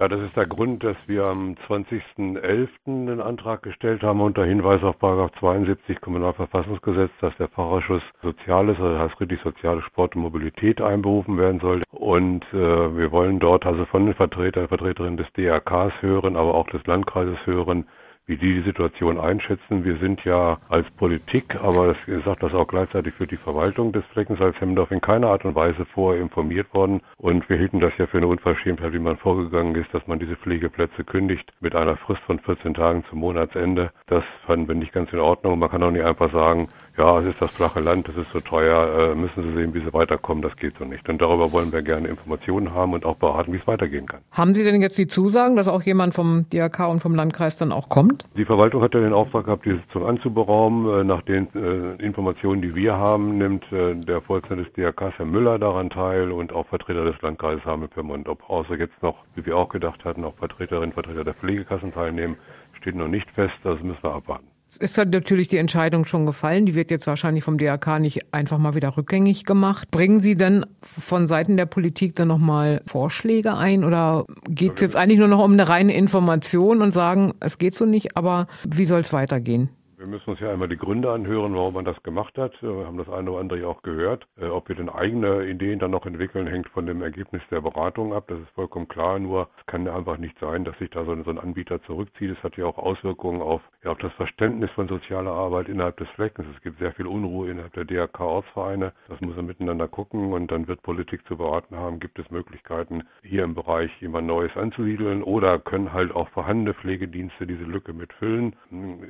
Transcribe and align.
Ja, 0.00 0.06
das 0.06 0.20
ist 0.20 0.36
der 0.36 0.46
Grund, 0.46 0.84
dass 0.84 0.96
wir 1.08 1.26
am 1.26 1.56
20.11. 1.66 2.68
den 2.84 3.20
Antrag 3.20 3.64
gestellt 3.64 4.04
haben 4.04 4.20
unter 4.20 4.44
Hinweis 4.44 4.80
auf 4.84 4.96
72 5.00 6.00
Kommunalverfassungsgesetz, 6.00 7.10
dass 7.20 7.36
der 7.38 7.48
Fachausschuss 7.48 8.02
Soziales, 8.22 8.76
also 8.76 8.92
das 8.92 9.10
heißt 9.10 9.20
richtig 9.20 9.40
soziale 9.42 9.82
Sport 9.82 10.14
und 10.14 10.22
Mobilität 10.22 10.80
einberufen 10.80 11.36
werden 11.36 11.58
soll. 11.58 11.82
Und 11.90 12.44
äh, 12.52 12.96
wir 12.96 13.10
wollen 13.10 13.40
dort 13.40 13.66
also 13.66 13.86
von 13.86 14.06
den 14.06 14.14
Vertretern, 14.14 14.68
Vertreterinnen 14.68 15.16
des 15.16 15.32
DRKs 15.32 15.92
hören, 16.00 16.36
aber 16.36 16.54
auch 16.54 16.68
des 16.68 16.86
Landkreises 16.86 17.38
hören, 17.44 17.84
wie 18.28 18.36
die 18.36 18.58
die 18.58 18.64
Situation 18.64 19.18
einschätzen. 19.18 19.84
Wir 19.84 19.96
sind 19.98 20.24
ja 20.24 20.58
als 20.68 20.88
Politik, 20.92 21.56
aber 21.62 21.88
das 21.88 22.24
sagt 22.24 22.42
das 22.42 22.54
auch 22.54 22.66
gleichzeitig 22.66 23.14
für 23.14 23.26
die 23.26 23.36
Verwaltung 23.36 23.92
des 23.92 24.04
Fleckens 24.12 24.40
als 24.40 24.60
Hemmendorf 24.60 24.90
in 24.90 25.00
keiner 25.00 25.28
Art 25.28 25.44
und 25.44 25.54
Weise 25.54 25.84
vorher 25.94 26.20
informiert 26.20 26.72
worden. 26.74 27.00
Und 27.16 27.48
wir 27.48 27.56
hielten 27.56 27.80
das 27.80 27.92
ja 27.98 28.06
für 28.06 28.18
eine 28.18 28.26
Unverschämtheit, 28.26 28.92
wie 28.92 28.98
man 28.98 29.16
vorgegangen 29.16 29.74
ist, 29.74 29.92
dass 29.92 30.06
man 30.06 30.18
diese 30.18 30.36
Pflegeplätze 30.36 31.04
kündigt 31.04 31.50
mit 31.60 31.74
einer 31.74 31.96
Frist 31.96 32.22
von 32.22 32.38
14 32.38 32.74
Tagen 32.74 33.04
zum 33.08 33.20
Monatsende. 33.20 33.90
Das 34.06 34.24
fanden 34.46 34.68
wir 34.68 34.74
nicht 34.74 34.92
ganz 34.92 35.12
in 35.12 35.20
Ordnung. 35.20 35.58
Man 35.58 35.70
kann 35.70 35.82
auch 35.82 35.90
nicht 35.90 36.04
einfach 36.04 36.32
sagen, 36.32 36.68
ja, 36.98 37.20
es 37.20 37.26
ist 37.26 37.40
das 37.40 37.52
flache 37.52 37.78
Land, 37.78 38.08
es 38.08 38.16
ist 38.16 38.26
so 38.32 38.40
teuer, 38.40 39.12
äh, 39.12 39.14
müssen 39.14 39.42
Sie 39.44 39.54
sehen, 39.54 39.72
wie 39.72 39.80
Sie 39.80 39.92
weiterkommen, 39.92 40.42
das 40.42 40.56
geht 40.56 40.76
so 40.78 40.84
nicht. 40.84 41.08
Und 41.08 41.22
darüber 41.22 41.52
wollen 41.52 41.72
wir 41.72 41.82
gerne 41.82 42.08
Informationen 42.08 42.74
haben 42.74 42.92
und 42.92 43.04
auch 43.04 43.16
beraten, 43.16 43.52
wie 43.52 43.58
es 43.58 43.66
weitergehen 43.66 44.06
kann. 44.06 44.20
Haben 44.32 44.54
Sie 44.54 44.64
denn 44.64 44.82
jetzt 44.82 44.98
die 44.98 45.06
Zusagen, 45.06 45.54
dass 45.54 45.68
auch 45.68 45.82
jemand 45.82 46.14
vom 46.14 46.46
DRK 46.50 46.88
und 46.88 47.00
vom 47.00 47.14
Landkreis 47.14 47.56
dann 47.56 47.70
auch 47.70 47.88
kommt? 47.88 48.24
Die 48.36 48.44
Verwaltung 48.44 48.82
hat 48.82 48.94
ja 48.94 49.00
den 49.00 49.12
Auftrag 49.12 49.44
gehabt, 49.44 49.64
die 49.64 49.76
Sitzung 49.76 50.06
anzuberaumen. 50.06 51.00
Äh, 51.00 51.04
nach 51.04 51.22
den 51.22 51.48
äh, 51.54 52.02
Informationen, 52.02 52.62
die 52.62 52.74
wir 52.74 52.96
haben, 52.96 53.38
nimmt 53.38 53.70
äh, 53.72 53.94
der 53.94 54.20
Vorsitzende 54.20 54.64
des 54.64 54.72
DRKs, 54.72 55.14
Herr 55.18 55.26
Müller, 55.26 55.58
daran 55.60 55.90
teil 55.90 56.32
und 56.32 56.52
auch 56.52 56.66
Vertreter 56.66 57.04
des 57.04 57.20
Landkreises 57.22 57.64
Hameln-Pyrmont. 57.64 58.28
Ob 58.28 58.50
außer 58.50 58.74
jetzt 58.74 59.00
noch, 59.02 59.16
wie 59.36 59.46
wir 59.46 59.56
auch 59.56 59.68
gedacht 59.68 60.04
hatten, 60.04 60.24
auch 60.24 60.34
Vertreterinnen, 60.34 60.92
Vertreter 60.92 61.22
der 61.22 61.34
Pflegekassen 61.34 61.92
teilnehmen, 61.92 62.36
steht 62.80 62.96
noch 62.96 63.08
nicht 63.08 63.30
fest. 63.30 63.54
Das 63.62 63.80
müssen 63.82 64.02
wir 64.02 64.14
abwarten. 64.14 64.46
Es 64.70 64.76
ist 64.76 64.98
halt 64.98 65.10
natürlich 65.10 65.48
die 65.48 65.56
Entscheidung 65.56 66.04
schon 66.04 66.26
gefallen. 66.26 66.66
Die 66.66 66.74
wird 66.74 66.90
jetzt 66.90 67.06
wahrscheinlich 67.06 67.42
vom 67.42 67.56
DRK 67.56 68.00
nicht 68.00 68.34
einfach 68.34 68.58
mal 68.58 68.74
wieder 68.74 68.96
rückgängig 68.96 69.44
gemacht. 69.44 69.90
Bringen 69.90 70.20
Sie 70.20 70.36
denn 70.36 70.66
von 70.82 71.26
Seiten 71.26 71.56
der 71.56 71.66
Politik 71.66 72.14
dann 72.16 72.28
nochmal 72.28 72.82
Vorschläge 72.86 73.54
ein 73.54 73.82
oder 73.82 74.26
geht 74.48 74.74
es 74.74 74.80
jetzt 74.82 74.96
eigentlich 74.96 75.18
nur 75.18 75.28
noch 75.28 75.42
um 75.42 75.52
eine 75.52 75.68
reine 75.68 75.94
Information 75.94 76.82
und 76.82 76.92
sagen, 76.92 77.32
es 77.40 77.56
geht 77.56 77.74
so 77.74 77.86
nicht, 77.86 78.16
aber 78.16 78.46
wie 78.64 78.84
soll 78.84 79.00
es 79.00 79.12
weitergehen? 79.12 79.70
Wir 79.98 80.06
müssen 80.06 80.30
uns 80.30 80.38
ja 80.38 80.52
einmal 80.52 80.68
die 80.68 80.76
Gründe 80.76 81.10
anhören, 81.10 81.56
warum 81.56 81.74
man 81.74 81.84
das 81.84 82.00
gemacht 82.04 82.38
hat. 82.38 82.52
Wir 82.62 82.86
haben 82.86 82.98
das 82.98 83.08
eine 83.08 83.32
oder 83.32 83.40
andere 83.40 83.58
ja 83.58 83.66
auch 83.66 83.82
gehört. 83.82 84.28
Äh, 84.40 84.46
ob 84.46 84.68
wir 84.68 84.76
denn 84.76 84.88
eigene 84.88 85.44
Ideen 85.44 85.80
dann 85.80 85.90
noch 85.90 86.06
entwickeln, 86.06 86.46
hängt 86.46 86.68
von 86.68 86.86
dem 86.86 87.02
Ergebnis 87.02 87.42
der 87.50 87.62
Beratung 87.62 88.14
ab. 88.14 88.26
Das 88.28 88.38
ist 88.38 88.48
vollkommen 88.50 88.86
klar. 88.86 89.18
Nur 89.18 89.48
es 89.58 89.66
kann 89.66 89.88
einfach 89.88 90.16
nicht 90.16 90.38
sein, 90.38 90.64
dass 90.64 90.78
sich 90.78 90.90
da 90.90 91.04
so 91.04 91.10
ein 91.10 91.38
Anbieter 91.38 91.82
zurückzieht. 91.82 92.30
Es 92.30 92.40
hat 92.44 92.56
ja 92.56 92.66
auch 92.66 92.78
Auswirkungen 92.78 93.42
auf, 93.42 93.60
ja, 93.82 93.90
auf 93.90 93.98
das 93.98 94.12
Verständnis 94.12 94.70
von 94.70 94.86
sozialer 94.86 95.32
Arbeit 95.32 95.68
innerhalb 95.68 95.96
des 95.96 96.08
Fleckens. 96.10 96.46
Es 96.54 96.62
gibt 96.62 96.78
sehr 96.78 96.92
viel 96.92 97.08
Unruhe 97.08 97.50
innerhalb 97.50 97.72
der 97.72 97.84
DRK-Ortsvereine. 97.84 98.92
Das 99.08 99.20
muss 99.20 99.34
man 99.34 99.46
miteinander 99.46 99.88
gucken 99.88 100.32
und 100.32 100.52
dann 100.52 100.68
wird 100.68 100.80
Politik 100.82 101.26
zu 101.26 101.36
beraten 101.36 101.74
haben. 101.74 101.98
Gibt 101.98 102.20
es 102.20 102.30
Möglichkeiten, 102.30 103.02
hier 103.24 103.42
im 103.42 103.56
Bereich 103.56 103.90
jemand 104.00 104.28
Neues 104.28 104.56
anzusiedeln 104.56 105.24
oder 105.24 105.58
können 105.58 105.92
halt 105.92 106.14
auch 106.14 106.28
vorhandene 106.28 106.74
Pflegedienste 106.74 107.48
diese 107.48 107.64
Lücke 107.64 107.92
mitfüllen? 107.92 108.54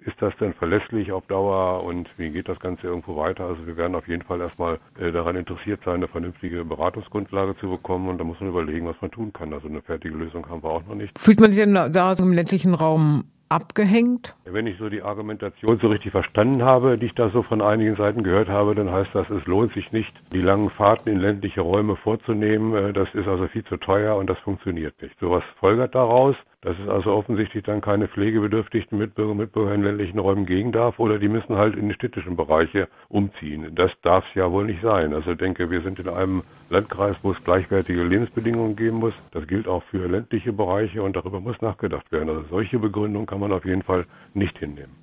Ist 0.06 0.22
das 0.22 0.34
denn 0.38 0.54
verlässlich? 0.54 0.77
Verlässlich 0.78 1.12
auf 1.12 1.26
Dauer 1.26 1.84
und 1.84 2.08
wie 2.16 2.30
geht 2.30 2.48
das 2.48 2.58
Ganze 2.60 2.86
irgendwo 2.86 3.16
weiter. 3.16 3.44
Also 3.44 3.66
wir 3.66 3.76
werden 3.76 3.94
auf 3.94 4.08
jeden 4.08 4.22
Fall 4.22 4.40
erstmal 4.40 4.78
äh, 4.98 5.10
daran 5.12 5.36
interessiert 5.36 5.80
sein, 5.84 5.96
eine 5.96 6.08
vernünftige 6.08 6.64
Beratungsgrundlage 6.64 7.56
zu 7.58 7.70
bekommen 7.70 8.08
und 8.08 8.18
da 8.18 8.24
muss 8.24 8.40
man 8.40 8.50
überlegen, 8.50 8.86
was 8.86 8.96
man 9.00 9.10
tun 9.10 9.32
kann. 9.32 9.52
Also 9.52 9.68
eine 9.68 9.82
fertige 9.82 10.14
Lösung 10.14 10.48
haben 10.48 10.62
wir 10.62 10.70
auch 10.70 10.86
noch 10.86 10.94
nicht. 10.94 11.18
Fühlt 11.18 11.40
man 11.40 11.52
sich 11.52 11.62
denn 11.62 11.74
da 11.74 12.14
so 12.14 12.24
im 12.24 12.32
ländlichen 12.32 12.74
Raum 12.74 13.24
abgehängt? 13.48 14.36
Wenn 14.44 14.66
ich 14.66 14.78
so 14.78 14.88
die 14.88 15.02
Argumentation 15.02 15.78
so 15.80 15.88
richtig 15.88 16.12
verstanden 16.12 16.62
habe, 16.62 16.98
die 16.98 17.06
ich 17.06 17.14
da 17.14 17.30
so 17.30 17.42
von 17.42 17.62
einigen 17.62 17.96
Seiten 17.96 18.22
gehört 18.22 18.48
habe, 18.48 18.74
dann 18.74 18.90
heißt 18.90 19.10
das, 19.14 19.28
es 19.30 19.44
lohnt 19.46 19.72
sich 19.72 19.90
nicht, 19.92 20.12
die 20.32 20.40
langen 20.40 20.70
Fahrten 20.70 21.08
in 21.08 21.18
ländliche 21.18 21.62
Räume 21.62 21.96
vorzunehmen. 21.96 22.74
Äh, 22.74 22.92
das 22.92 23.08
ist 23.14 23.26
also 23.26 23.46
viel 23.48 23.64
zu 23.64 23.76
teuer 23.78 24.16
und 24.16 24.28
das 24.28 24.38
funktioniert 24.40 25.00
nicht. 25.02 25.18
Sowas 25.18 25.42
folgert 25.58 25.94
daraus, 25.94 26.36
dass 26.60 26.76
es 26.78 26.88
also 26.88 27.12
offensichtlich 27.12 27.64
dann 27.64 27.80
keine 27.80 28.08
pflegebedürftigen 28.08 28.98
Mitbürger 28.98 29.30
und 29.30 29.36
Mitbürger 29.38 29.74
in 29.74 29.82
ländlichen 29.82 30.18
Räumen 30.18 30.44
geben 30.44 30.72
darf 30.72 30.98
oder 30.98 31.18
die 31.18 31.28
müssen 31.28 31.56
halt 31.56 31.76
in 31.76 31.88
die 31.88 31.94
städtischen 31.94 32.36
Bereiche 32.36 32.88
umziehen. 33.08 33.74
Das 33.74 33.92
darf 34.02 34.24
es 34.28 34.34
ja 34.34 34.50
wohl 34.50 34.64
nicht 34.64 34.82
sein. 34.82 35.14
Also 35.14 35.32
ich 35.32 35.38
denke, 35.38 35.70
wir 35.70 35.82
sind 35.82 35.98
in 36.00 36.08
einem 36.08 36.42
Landkreis, 36.70 37.16
wo 37.22 37.32
es 37.32 37.44
gleichwertige 37.44 38.02
Lebensbedingungen 38.02 38.74
geben 38.74 38.98
muss. 38.98 39.14
Das 39.30 39.46
gilt 39.46 39.68
auch 39.68 39.84
für 39.84 40.06
ländliche 40.08 40.52
Bereiche 40.52 41.02
und 41.02 41.14
darüber 41.14 41.40
muss 41.40 41.60
nachgedacht 41.60 42.10
werden. 42.10 42.28
Also 42.28 42.44
solche 42.50 42.78
Begründung 42.78 43.26
kann 43.26 43.40
man 43.40 43.52
auf 43.52 43.64
jeden 43.64 43.82
Fall 43.82 44.06
nicht 44.34 44.58
hinnehmen. 44.58 44.96